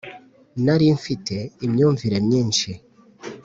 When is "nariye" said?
0.63-0.91